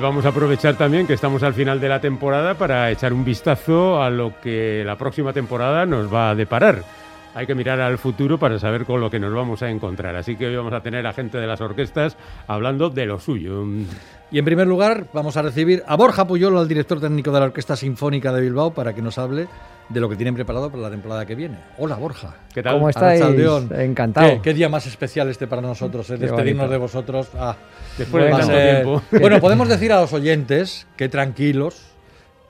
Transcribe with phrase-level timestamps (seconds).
[0.00, 4.02] Vamos a aprovechar también que estamos al final de la temporada para echar un vistazo
[4.02, 6.82] a lo que la próxima temporada nos va a deparar.
[7.34, 10.16] Hay que mirar al futuro para saber con lo que nos vamos a encontrar.
[10.16, 12.16] Así que hoy vamos a tener a gente de las orquestas
[12.48, 13.64] hablando de lo suyo.
[14.32, 17.46] Y en primer lugar vamos a recibir a Borja Puyol, al director técnico de la
[17.46, 19.46] Orquesta Sinfónica de Bilbao, para que nos hable
[19.88, 21.58] de lo que tienen preparado para la temporada que viene.
[21.78, 22.34] Hola Borja.
[22.52, 22.74] ¿Qué tal?
[22.74, 23.22] ¿Cómo estáis?
[23.22, 24.42] Encantado.
[24.42, 26.16] ¿Qué, día más especial este para nosotros, eh?
[26.16, 27.28] despedirnos de vosotros.
[27.36, 27.56] Ah,
[27.98, 29.02] Después de tanto tiempo.
[29.20, 31.89] Bueno, podemos decir a los oyentes que tranquilos,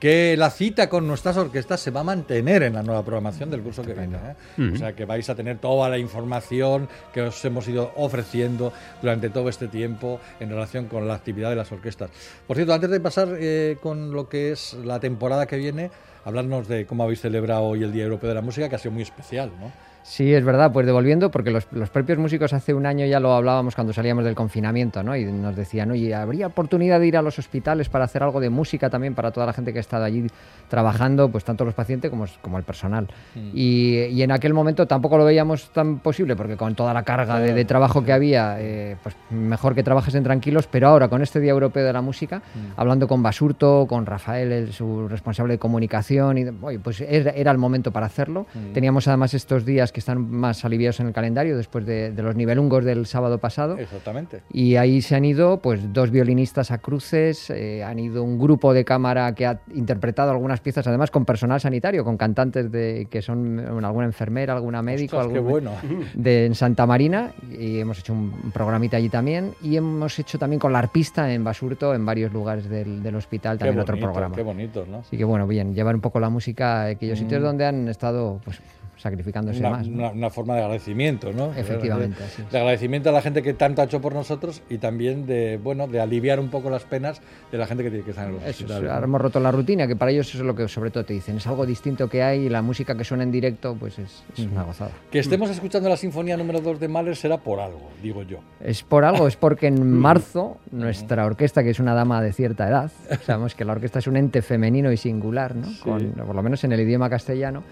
[0.01, 3.61] que la cita con nuestras orquestas se va a mantener en la nueva programación del
[3.61, 4.17] curso que viene.
[4.17, 4.71] ¿eh?
[4.73, 9.29] O sea, que vais a tener toda la información que os hemos ido ofreciendo durante
[9.29, 12.09] todo este tiempo en relación con la actividad de las orquestas.
[12.47, 15.91] Por cierto, antes de pasar eh, con lo que es la temporada que viene,
[16.25, 18.93] hablarnos de cómo habéis celebrado hoy el Día Europeo de la Música, que ha sido
[18.93, 19.71] muy especial, ¿no?
[20.03, 23.75] Sí, es verdad, pues devolviendo, porque los, propios músicos hace un año ya lo hablábamos
[23.75, 25.15] cuando salíamos del confinamiento, ¿no?
[25.15, 28.49] Y nos decían, oye, ¿habría oportunidad de ir a los hospitales para hacer algo de
[28.49, 30.27] música también para toda la gente que ha estado allí
[30.69, 33.07] trabajando, pues tanto los pacientes como, como el personal?
[33.35, 33.49] Mm.
[33.53, 37.65] Y, en aquel momento tampoco lo veíamos tan posible, porque con toda la carga de,
[37.65, 41.85] trabajo que había, eh, pues mejor que en tranquilos, pero ahora con este Día Europeo
[41.85, 42.79] de la Música, mm.
[42.79, 46.45] hablando con Basurto, con Rafael, su responsable de comunicación, y,
[46.77, 48.45] pues era, el momento para hacerlo.
[48.53, 48.73] Mm.
[48.73, 52.85] Teníamos además estos días que están más aliviados en el calendario después de, los nivelungos
[52.85, 53.77] del sábado pasado.
[53.77, 54.41] Exactamente.
[54.51, 58.73] Y ahí se han ido pues dos violinistas a cruces, eh, han ido un grupo
[58.73, 63.21] de cámara que ha interpretado algunas piezas, además con personal sanitario, con cantantes de que
[63.21, 65.71] son alguna enfermera, alguna médico, algún, bueno.
[66.13, 70.59] de en Santa Marina y hemos hecho un programita allí también y hemos hecho también
[70.59, 74.35] con la arpista en Basurto en varios lugares del, hospital también otro programa.
[74.35, 74.99] Qué bonito, ¿no?
[74.99, 77.43] Así que bueno, bien, llevar un poco la música a aquellos sitios mm.
[77.43, 78.61] donde han estado pues
[79.01, 79.87] sacrificándose una, más.
[79.87, 81.53] Una, forma de agradecimiento, ¿no?
[81.53, 82.21] Efectivamente.
[82.51, 85.87] De, agradecimiento a la gente que tanto ha hecho por nosotros y también de, bueno,
[85.87, 88.43] de aliviar un poco las penas de la gente que tiene que estar en los
[88.43, 91.13] Eso, hemos roto la rutina, que para ellos eso es lo que sobre todo te
[91.13, 91.37] dicen.
[91.37, 94.63] Es algo distinto que hay y la música que suena en directo, pues es, una
[94.63, 94.91] gozada.
[95.09, 98.39] Que estemos escuchando la sinfonía número 2 de Mahler será por algo, digo yo.
[98.59, 102.67] Es por algo, es porque en marzo nuestra orquesta, que es una dama de cierta
[102.67, 102.91] edad,
[103.25, 105.67] sabemos que la orquesta es un ente femenino y singular, ¿no?
[105.83, 107.63] Con, por lo menos en el idioma castellano,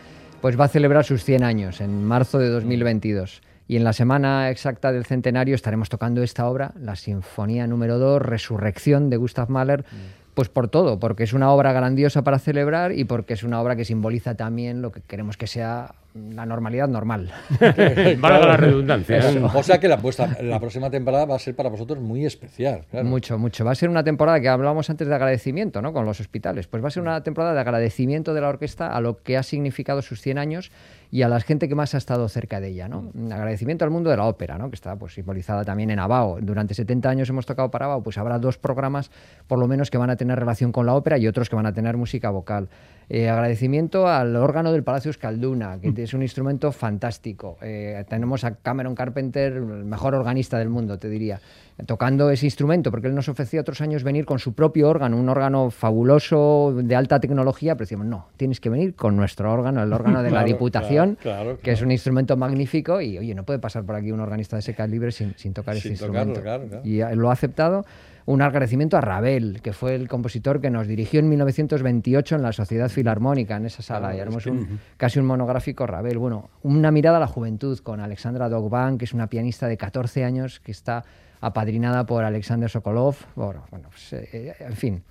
[0.41, 3.41] pues va a celebrar sus 100 años en marzo de 2022.
[3.67, 8.21] Y en la semana exacta del centenario estaremos tocando esta obra, la Sinfonía número 2,
[8.21, 10.19] Resurrección de Gustav Mahler, mm.
[10.39, 13.75] Pues por todo, porque es una obra grandiosa para celebrar y porque es una obra
[13.75, 17.31] que simboliza también lo que queremos que sea la normalidad normal.
[17.59, 19.19] Valga la redundancia.
[19.53, 19.99] O sea que la,
[20.41, 22.85] la próxima temporada va a ser para vosotros muy especial.
[23.03, 23.63] Mucho, mucho.
[23.63, 25.93] Va a ser una temporada que hablábamos antes de agradecimiento ¿no?
[25.93, 26.67] con los hospitales.
[26.67, 29.43] Pues va a ser una temporada de agradecimiento de la orquesta a lo que ha
[29.43, 30.71] significado sus 100 años
[31.11, 32.87] y a la gente que más ha estado cerca de ella.
[32.87, 33.11] ¿no?
[33.13, 34.69] Un agradecimiento al mundo de la ópera, ¿no?
[34.69, 36.39] que está pues, simbolizada también en Abao.
[36.41, 39.11] Durante 70 años hemos tocado para Abao, pues habrá dos programas
[39.47, 41.65] por lo menos que van a tener relación con la ópera y otros que van
[41.67, 42.69] a tener música vocal.
[43.11, 47.57] Eh, agradecimiento al órgano del Palacio Escalduna, que es un instrumento fantástico.
[47.59, 51.41] Eh, tenemos a Cameron Carpenter, el mejor organista del mundo, te diría,
[51.87, 55.27] tocando ese instrumento, porque él nos ofrecía otros años venir con su propio órgano, un
[55.27, 59.91] órgano fabuloso, de alta tecnología, pero decíamos, no, tienes que venir con nuestro órgano, el
[59.91, 61.17] órgano de la Diputación,
[61.63, 64.59] que es un instrumento magnífico, y oye, no puede pasar por aquí un organista de
[64.59, 66.43] ese calibre sin, tocar ese instrumento.
[66.83, 67.85] y lo ha aceptado
[68.29, 72.51] un agradecimiento a Ravel, que fue el compositor que nos dirigió en 1928 en la
[72.51, 76.19] Sociedad Filarmónica, en esa sala, y haremos un, casi un monográfico Ravel.
[76.19, 80.25] Bueno, una mirada a la juventud con Alexandra Dogban, que es una pianista de 14
[80.25, 81.03] años que está
[81.41, 83.15] apadrinada por Alexander Sokolov.
[83.35, 85.03] Bueno, bueno pues, eh, en fin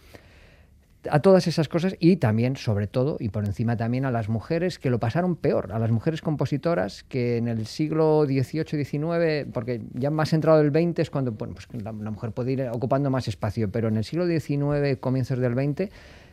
[1.10, 4.78] a todas esas cosas y también, sobre todo, y por encima también a las mujeres
[4.78, 10.10] que lo pasaron peor, a las mujeres compositoras que en el siglo XVIII-XIX, porque ya
[10.10, 13.28] más entrado el XX es cuando bueno, pues la, la, mujer puede ir ocupando más
[13.28, 15.90] espacio, pero en el siglo XIX, comienzos del XX,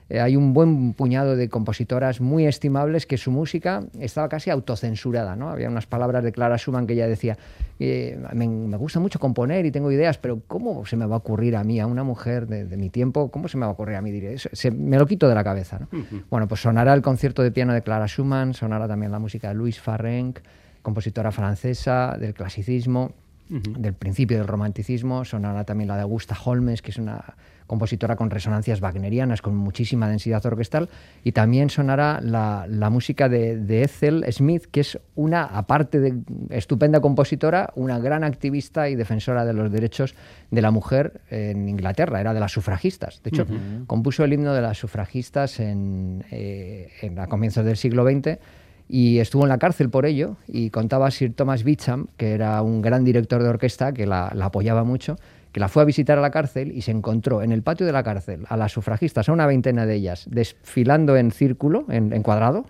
[0.09, 5.35] eh, hay un buen puñado de compositoras muy estimables que su música estaba casi autocensurada.
[5.35, 5.49] ¿no?
[5.49, 7.37] Había unas palabras de Clara Schumann que ella decía,
[7.79, 11.55] eh, me, gusta mucho componer y tengo ideas, pero ¿cómo se me va a ocurrir
[11.55, 14.01] a mí, a una mujer de, mi tiempo, cómo se me va a ocurrir a
[14.01, 14.11] mí?
[14.11, 15.79] Diré, se, me lo quito de la cabeza.
[15.79, 15.87] ¿no?
[16.29, 19.55] Bueno, pues sonará el concierto de piano de Clara Schumann, sonará también la música de
[19.55, 20.39] Louis Farrenc,
[20.83, 23.11] compositora francesa del clasicismo,
[23.49, 27.35] del principio del romanticismo, sonará también la de Augusta Holmes, que es una
[27.67, 30.89] compositora con resonancias wagnerianas, con muchísima densidad orquestal,
[31.23, 36.15] y también sonará la, música de, Ethel Smith, que es una, aparte de
[36.49, 40.15] estupenda compositora, una gran activista y defensora de los derechos
[40.51, 43.21] de la mujer en Inglaterra, era de las sufragistas.
[43.23, 43.45] De hecho,
[43.87, 48.39] compuso el himno de las sufragistas en, eh, a comienzos del siglo XX
[48.87, 52.81] y estuvo en la cárcel por ello y contaba Sir Thomas Beecham, que era un
[52.81, 55.17] gran director de orquesta que la, la apoyaba mucho,
[55.55, 57.93] que la fue a visitar a la cárcel y se encontró en el patio de
[57.93, 62.65] la cárcel a las sufragistas, a una veintena de ellas, desfilando en círculo, en cuadrado,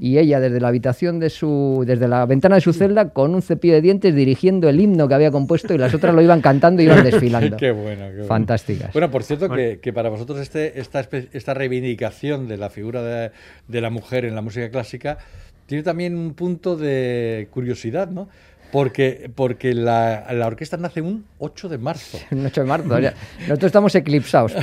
[0.00, 3.42] y ella desde la habitación de su, desde la ventana de su celda con un
[3.42, 6.80] cepillo de dientes dirigiendo el himno que había compuesto y las otras lo iban cantando
[6.80, 7.58] y iban desfilando.
[7.58, 8.24] qué bueno, qué bueno.
[8.24, 8.94] Fantásticas.
[8.94, 13.30] Bueno, por cierto, que, que, para vosotros este, esta, esta reivindicación de la figura de,
[13.68, 15.18] de la mujer en la música clásica
[15.66, 18.28] tiene también un punto de curiosidad, ¿no?
[18.72, 22.18] Porque, porque la, la, orquesta nace un 8 de marzo.
[22.30, 22.88] Un 8 de marzo.
[22.88, 24.54] nosotros estamos eclipsados.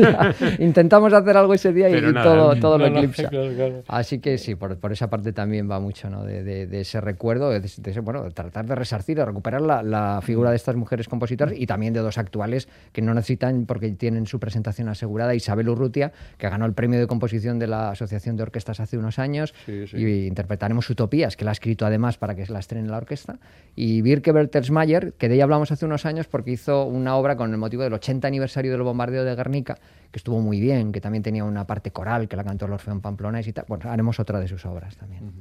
[0.58, 3.30] intentamos hacer algo ese día y, todo, todo lo eclipsa.
[3.88, 6.24] Así que sí, por, por, esa parte también va mucho ¿no?
[6.24, 10.48] de, de, ese recuerdo, de, ese, bueno, tratar de resarcir, de recuperar la, la, figura
[10.50, 14.40] de estas mujeres compositoras y también de dos actuales que no necesitan porque tienen su
[14.40, 15.34] presentación asegurada.
[15.34, 19.18] Isabel Urrutia, que ganó el premio de composición de la Asociación de Orquestas hace unos
[19.18, 19.98] años, sí, sí.
[19.98, 22.96] y interpretaremos Utopías, que la ha escrito además para que se la estrene en la
[22.96, 23.38] orquesta
[23.76, 27.50] y Birke Bertelsmayer, que de ella hablamos hace unos años porque hizo una obra con
[27.50, 29.78] el motivo del 80 aniversario del bombardeo de Guernica,
[30.10, 33.00] que estuvo muy bien, que también tenía una parte coral que la cantó el Orfeón
[33.00, 33.64] Pamplona y tal.
[33.68, 35.32] Bueno, haremos otra de sus obras también.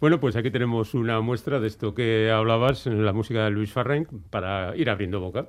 [0.00, 3.72] Bueno, pues aquí tenemos una muestra de esto que hablabas en la música de Luis
[3.72, 5.46] Farren para ir abriendo boca.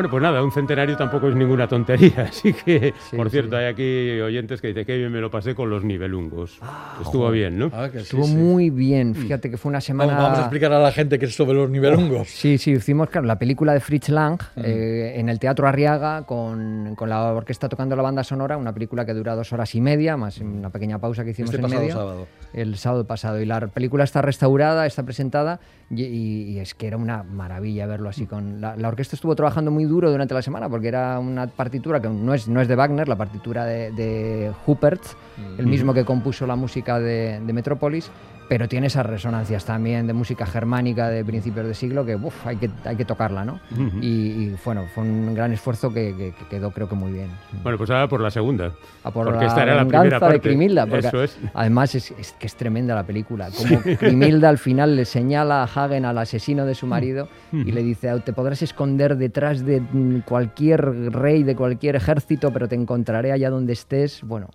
[0.00, 3.56] Bueno, pues nada, un centenario tampoco es ninguna tontería, así que, sí, por cierto, sí.
[3.56, 6.56] hay aquí oyentes que dicen que bien me lo pasé con los nivelungos.
[6.62, 7.38] Ah, Estuvo joder.
[7.38, 7.70] bien, ¿no?
[7.74, 10.14] Ah, Estuvo sí, muy bien, fíjate que fue una semana...
[10.14, 12.28] Vamos, vamos, a explicar a la gente qué es sobre los nivelungos.
[12.30, 14.60] Sí, sí, hicimos, claro, la película de Fritz Lang mm.
[14.64, 19.04] eh, en el Teatro Arriaga con, con, la orquesta tocando la banda sonora, una película
[19.04, 21.92] que dura dos horas y media, más una pequeña pausa que hicimos este en medio.
[21.92, 22.26] sábado.
[22.54, 23.38] El sábado pasado.
[23.38, 25.60] Y la película está restaurada, está presentada
[25.90, 28.24] y, y, y es que era una maravilla verlo así.
[28.24, 32.00] con la, la orquesta estuvo trabajando muy duro durante la semana porque era una partitura
[32.00, 35.02] que no es, no es de Wagner, la partitura de, de Huppert,
[35.36, 35.60] mm.
[35.60, 38.10] el mismo que compuso la música de, de Metrópolis,
[38.50, 42.56] pero tiene esas resonancias también de música germánica de principios de siglo que uf, hay,
[42.56, 43.60] que hay que tocarla, ¿no?
[43.70, 44.02] Uh -huh.
[44.02, 47.28] y, y, bueno, fue un gran esfuerzo que, que, que, quedó creo que muy bien.
[47.62, 48.72] Bueno, pues ahora por la segunda.
[49.04, 50.34] A por porque la esta era la primera parte.
[50.34, 50.84] de Crimilda.
[50.84, 51.38] Porque Eso es.
[51.54, 53.50] Además es, es, que es tremenda la película.
[53.56, 57.68] Como Crimilda al final le señala a Hagen al asesino de su marido uh -huh.
[57.68, 59.80] y le dice, te podrás esconder detrás de
[60.26, 60.80] cualquier
[61.12, 64.24] rey, de cualquier ejército, pero te encontraré allá donde estés.
[64.24, 64.48] Bueno,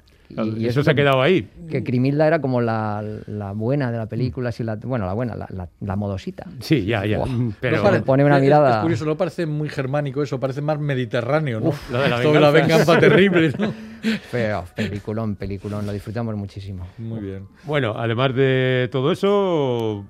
[0.58, 1.48] y, eso se ha quedado ahí.
[1.70, 5.36] Que Crimilda era como la, la buena de la película, si la, bueno, la buena,
[5.36, 6.46] la, la, la modosita.
[6.60, 7.20] Sí, ya, ya.
[7.20, 7.54] Wow.
[7.60, 8.70] Pero no pone una mirada.
[8.70, 11.70] Es, es, curioso, no parece muy germánico eso, parece más mediterráneo, ¿no?
[11.70, 12.40] Uf, lo de la venganza.
[12.40, 13.74] la venganza terrible, ¿no?
[14.32, 16.86] Pero peliculón, peliculón, lo disfrutamos muchísimo.
[16.98, 17.48] Muy bien.
[17.64, 20.06] Bueno, además de todo eso,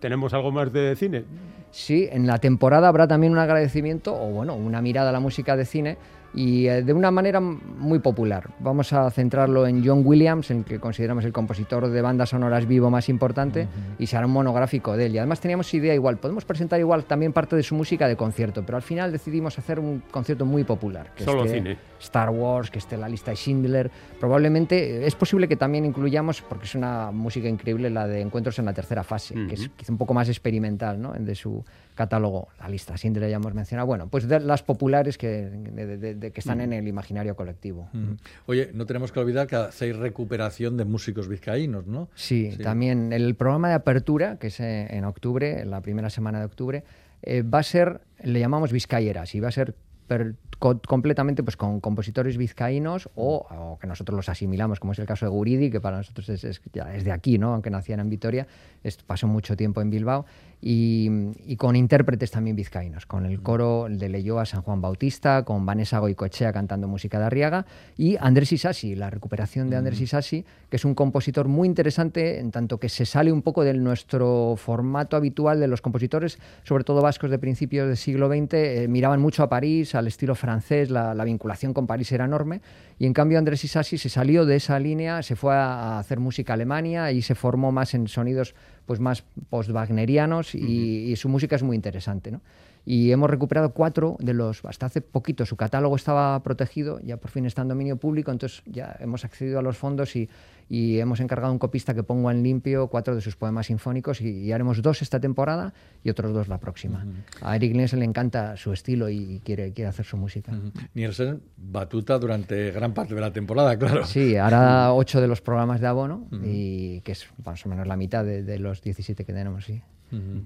[0.00, 1.24] ¿tenemos algo más de cine?
[1.70, 5.56] Sí, en la temporada habrá también un agradecimiento o bueno, una mirada a la música
[5.56, 5.98] de cine
[6.34, 8.50] y eh, de una manera muy popular.
[8.60, 12.90] Vamos a centrarlo en John Williams, en que consideramos el compositor de bandas sonoras vivo
[12.90, 13.94] más importante, uh -huh.
[14.02, 15.14] y será un monográfico de él.
[15.14, 18.64] Y además teníamos idea igual, podemos presentar igual también parte de su música de concierto,
[18.64, 21.12] pero al final decidimos hacer un concierto muy popular.
[21.14, 21.78] Que Solo esté cine.
[22.00, 23.90] Star Wars, que esté la lista de Schindler.
[24.20, 28.66] Probablemente es posible que también incluyamos, porque es una música increíble, la de Encuentros en
[28.66, 29.48] la tercera fase, uh -huh.
[29.48, 31.12] que es quizá un poco más experimental ¿no?
[31.12, 31.64] de su
[31.94, 33.86] catálogo, la lista Schindler ya hemos mencionado.
[33.86, 37.88] Bueno, pues de las populares que, de, de, de, que están en el imaginario colectivo.
[37.92, 38.18] -huh.
[38.46, 42.08] Oye, no tenemos que olvidar que hacéis recuperación de músicos vizcaínos, ¿no?
[42.14, 42.62] Sí, sí.
[42.62, 46.84] también el programa de apertura, que es eh, en octubre, la primera semana de octubre,
[47.22, 49.74] eh, va a ser, le llamamos Vizcayeras, y va a ser
[50.06, 54.98] per, co completamente pues, con compositores vizcaínos o, o, que nosotros los asimilamos, como es
[54.98, 57.52] el caso de Guridi, que para nosotros es, es, ya es de aquí, ¿no?
[57.52, 58.46] aunque nacían en Vitoria,
[58.82, 60.24] es, pasó mucho tiempo en Bilbao,
[60.60, 61.10] y,
[61.46, 65.98] y, con intérpretes también vizcaínos, con el coro de Leyoa San Juan Bautista, con Vanessa
[65.98, 70.84] Goicochea cantando música de Arriaga, y Andrés Isasi, la recuperación de Andrés Isasi, que es
[70.84, 75.60] un compositor muy interesante, en tanto que se sale un poco de nuestro formato habitual
[75.60, 79.48] de los compositores, sobre todo vascos de principios del siglo XX, eh, miraban mucho a
[79.48, 82.62] París, al estilo francés, la, la, vinculación con París era enorme,
[82.98, 86.18] y en cambio Andrés Isasi se salió de esa línea, se fue a, a hacer
[86.18, 88.54] música a Alemania y se formó más en sonidos
[88.86, 92.30] pues más post-wagnerianos y, y, su música es muy interesante.
[92.30, 92.40] ¿no?
[92.86, 97.32] Y hemos recuperado cuatro de los, hasta hace poquito su catálogo estaba protegido, ya por
[97.32, 100.30] fin está en dominio público, entonces ya hemos accedido a los fondos y,
[100.68, 104.20] y hemos encargado a un copista que ponga en limpio cuatro de sus poemas sinfónicos
[104.20, 105.74] y, haremos dos esta temporada
[106.04, 107.04] y otros dos la próxima.
[107.42, 110.52] A Eric Nielsen le encanta su estilo y quiere, quiere hacer su música.
[110.94, 114.06] Nielsen batuta durante gran parte de la temporada, claro.
[114.06, 117.96] Sí, hará ocho de los programas de abono y que es más o menos la
[117.96, 119.82] mitad de, de los 17 que tenemos, sí.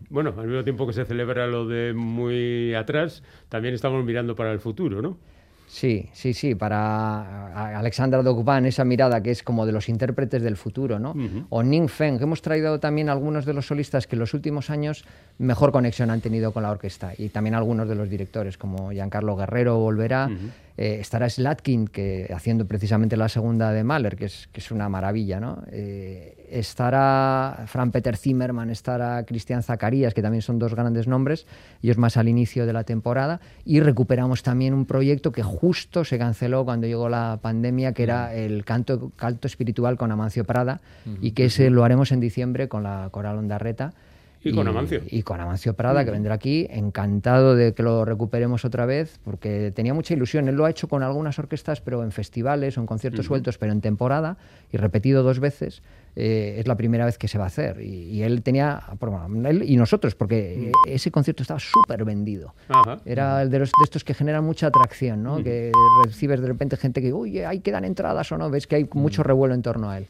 [0.08, 4.52] Bueno, al mismo tiempo que se celebra lo de muy atrás, también estamos mirando para
[4.52, 5.16] el futuro, ¿no?
[5.66, 10.56] Sí, sí, sí, para Alexandra Dogban, esa mirada que es como de los intérpretes del
[10.56, 11.14] futuro, ¿no?
[11.48, 14.68] O Ning Feng, que hemos traído también algunos de los solistas que en los últimos
[14.68, 15.04] años
[15.38, 19.36] mejor conexión han tenido con la orquesta, y también algunos de los directores, como Giancarlo
[19.36, 20.28] Guerrero volverá,
[20.82, 24.88] eh, estará Slatkin, que, haciendo precisamente la segunda de Mahler, que es, que es una
[24.88, 25.62] maravilla, ¿no?
[25.70, 31.46] Eh, estará Fran Peter Zimmerman, estará Cristian Zacarías, que también son dos grandes nombres,
[31.82, 36.16] ellos más al inicio de la temporada, y recuperamos también un proyecto que justo se
[36.16, 40.80] canceló cuando llegó la pandemia, que era el canto, canto espiritual con Amancio Prada,
[41.20, 43.92] y que ese lo haremos en diciembre con la Coral Ondarreta.
[44.42, 45.02] Y, con Amancio.
[45.06, 49.70] Y con Amancio Prada, que vendrá aquí, encantado de que lo recuperemos otra vez, porque
[49.74, 50.48] tenía mucha ilusión.
[50.48, 53.72] Él lo ha hecho con algunas orquestas, pero en festivales o en conciertos sueltos, pero
[53.72, 54.38] en temporada,
[54.72, 55.82] y repetido dos veces.
[56.16, 57.80] Eh, es la primera vez que se va a hacer.
[57.80, 58.82] Y, él tenía,
[59.44, 62.54] él y nosotros, porque ese concierto estaba súper vendido.
[63.04, 65.42] Era el de, los, de estos que generan mucha atracción, ¿no?
[65.42, 65.70] Que
[66.04, 69.22] recibes de repente gente que, uy, ahí quedan entradas o no, ves que hay mucho
[69.22, 70.06] revuelo en torno a él.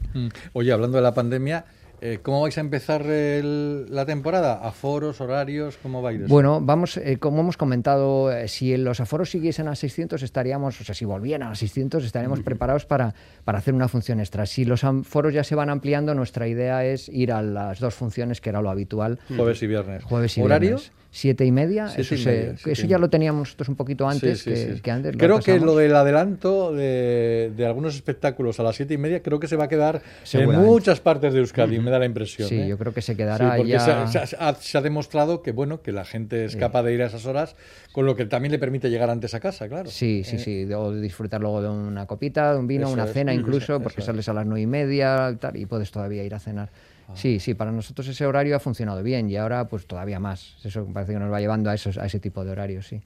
[0.53, 1.65] Oye, hablando de la pandemia,
[2.03, 4.55] eh, ¿Cómo vais a empezar la temporada?
[4.67, 5.77] ¿Aforos, horarios?
[5.83, 6.27] ¿Cómo vais?
[6.27, 10.83] Bueno, vamos, eh, como hemos comentado, eh, si los aforos siguiesen a 600, estaríamos, o
[10.83, 14.47] sea, si volvieran a 600, estaremos preparados para, para hacer una función extra.
[14.47, 18.41] Si los aforos ya se van ampliando, nuestra idea es ir a las dos funciones,
[18.41, 19.19] que era lo habitual.
[19.27, 20.03] Jueves y viernes.
[20.03, 20.91] Jueves y ¿Horarios?
[21.11, 21.87] Siete y media.
[21.95, 25.15] eso, eso ya lo teníamos nosotros un poquito antes que, antes.
[25.17, 29.47] Creo que lo del adelanto de, algunos espectáculos a las siete y media creo que
[29.47, 30.01] se va a quedar
[30.33, 32.47] en muchas partes de Euskadi, me da la impresión.
[32.47, 32.67] Sí, ¿eh?
[32.67, 36.55] yo creo que se quedará porque Se, ha, demostrado que bueno que la gente es
[36.55, 37.55] capaz de ir a esas horas,
[37.91, 39.89] con lo que también le permite llegar antes a casa, claro.
[39.89, 43.33] Sí, sí, eh, sí, o disfrutar luego de una copita, de un vino, una cena
[43.33, 46.69] incluso, porque sales a las nueve y media y puedes todavía ir a cenar.
[47.13, 50.55] Sí, sí, para nosotros ese horario ha funcionado bien y ahora pues todavía más.
[50.63, 53.01] Eso parece que nos va llevando a, esos, a ese tipo de horarios, sí.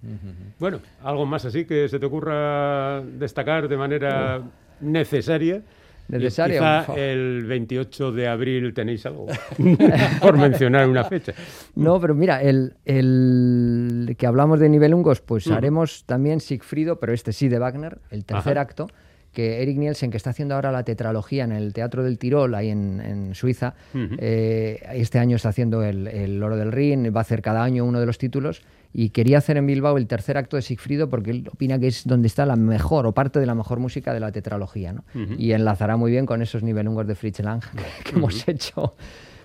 [0.59, 4.41] Bueno, algo más así que se te ocurra destacar de manera
[4.81, 5.61] necesaria.
[6.07, 6.85] Necesaria.
[6.85, 9.25] Quizá el 28 de abril tenéis algo,
[10.21, 11.33] por mencionar una fecha.
[11.73, 17.11] No, pero mira, el, el que hablamos de nivel hungos, pues haremos también Sigfrido, pero
[17.11, 18.87] este sí de Wagner, el tercer acto
[19.35, 22.69] que Eric Nielsen, que está haciendo ahora la tetralogía en el Teatro del Tirol, ahí
[22.69, 27.43] en, Suiza, eh, este año está haciendo el, el, Oro del Rin, va a hacer
[27.43, 28.63] cada año uno de los títulos,
[28.97, 32.07] y quería hacer en Bilbao el tercer acto de Sigfrido porque él opina que es
[32.07, 35.03] donde está la mejor o parte de la mejor música de la tetralogía, ¿no?
[35.37, 37.61] Y enlazará muy bien con esos nivelungos de Fritz Lang
[38.05, 38.95] que hemos hecho.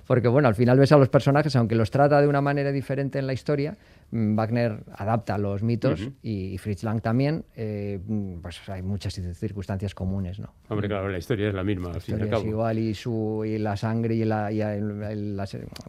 [0.06, 3.18] Porque bueno, al final ves a los personajes, aunque los trata de una manera diferente
[3.18, 3.76] en la historia,
[4.12, 10.40] Wagner adapta los mitos y Fritz Lang también, eh, mm, pues hay muchas circunstancias comunes,
[10.40, 10.52] ¿no?
[10.68, 12.42] Hombre, claro, la historia es la misma, al fin y al cabo.
[12.42, 15.36] Es igual y, su, y la sangre y, la, y, el,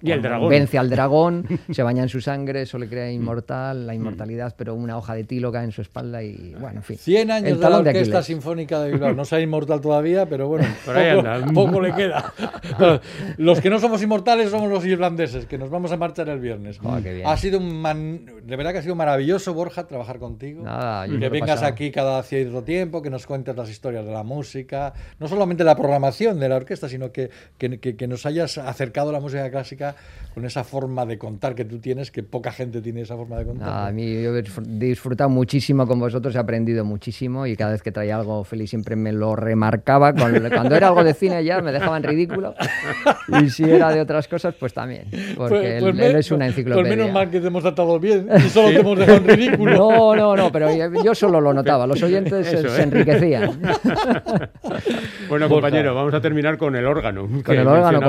[0.01, 0.49] y el dragón.
[0.49, 3.13] Vence al dragón, se baña en su sangre, eso le crea mm.
[3.13, 6.83] inmortal, la inmortalidad, pero una hoja de tilo cae en su espalda y, bueno, en
[6.83, 6.97] fin.
[6.97, 9.13] 100 años de la Orquesta Sinfónica de Bilbao.
[9.13, 10.67] No sea inmortal todavía, pero bueno,
[11.53, 12.33] poco, le queda.
[13.37, 16.79] los que no somos inmortales somos los irlandeses, que nos vamos a marchar el viernes.
[16.83, 17.81] Oh, ha sido un
[18.18, 20.63] de verdad que ha sido maravilloso, Borja, trabajar contigo.
[20.63, 25.27] que vengas aquí cada cierto tiempo, que nos cuentes las historias de la música, no
[25.27, 29.50] solamente la programación de la orquesta, sino que, que, nos hayas acercado a la música
[29.50, 29.96] clásica
[30.34, 33.46] con esa forma de contar que tú tienes, que poca gente tiene esa forma de
[33.46, 33.88] contar.
[33.88, 37.91] a mí yo he disfrutado muchísimo con vosotros, he aprendido muchísimo y cada vez que
[37.91, 40.13] traía algo feliz siempre me lo remarcaba.
[40.13, 42.56] Cuando era algo de cine ya me dejaban ridículo
[43.41, 45.06] y si era de otras cosas, pues también,
[45.38, 46.88] porque pues, pues él, es una enciclopedia.
[46.88, 49.77] Pues menos mal que te hemos tratado bien y solo te hemos dejado en ridículo.
[49.77, 50.70] No, no, no, pero
[51.03, 52.84] yo solo lo notaba, los oyentes se, ¿eh?
[52.84, 53.62] enriquecían.
[55.29, 57.27] bueno, compañero, vamos a terminar con el órgano.
[57.43, 58.01] Con el órgano,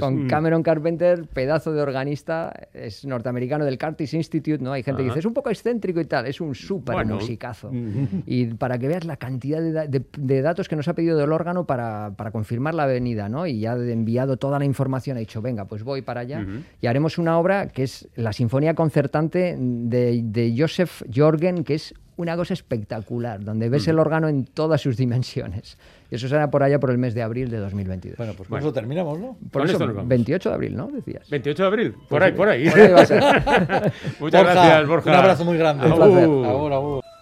[0.00, 0.28] con, mm.
[0.28, 4.72] Cameron Carpenter, pedazo de organista, es norteamericano del Curtis Institute, ¿no?
[4.72, 7.70] Hay gente que dice, es un poco excéntrico y tal, es un súper musicazo.
[7.72, 8.22] Mm.
[8.26, 12.12] Y para que veas la cantidad de, datos que nos ha pedido del órgano para,
[12.16, 13.46] para confirmar la venida, ¿no?
[13.46, 16.44] Y ya ha enviado toda la información, ha dicho, venga, pues voy para allá
[16.80, 21.94] y haremos una obra que es la Sinfonía Concertante de, de Joseph Jorgen, que es
[22.16, 25.76] una cosa espectacular, donde ves el órgano en todas sus dimensiones.
[26.10, 28.16] Y eso será por allá por el mes de abril de 2022.
[28.16, 29.36] Bueno, pues con eso terminamos, ¿no?
[29.50, 30.08] por con eso, esto nos vamos.
[30.08, 30.88] 28 de abril, ¿no?
[30.88, 31.28] Decías.
[31.28, 32.70] 28 de abril, por ahí, por ahí.
[32.70, 33.22] Por ahí va a ser.
[34.20, 35.10] Muchas Borja, gracias, Borja.
[35.10, 35.86] Un abrazo muy grande.
[35.86, 37.15] Un placer.